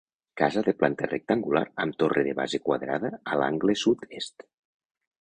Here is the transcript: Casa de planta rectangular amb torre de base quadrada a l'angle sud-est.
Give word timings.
Casa 0.41 0.63
de 0.67 0.71
planta 0.79 1.09
rectangular 1.11 1.61
amb 1.85 1.99
torre 2.05 2.25
de 2.31 2.35
base 2.41 2.63
quadrada 2.65 3.15
a 3.35 3.41
l'angle 3.45 3.81
sud-est. 3.87 4.51